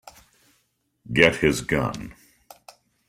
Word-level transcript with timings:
Get 1.13 1.35
his 1.45 1.61
gun! 1.61 2.15